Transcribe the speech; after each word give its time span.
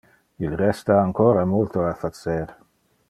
Il 0.39 0.57
resta 0.57 0.99
ancora 0.99 1.45
multo 1.45 1.85
a 1.85 1.93
facer. 1.93 2.57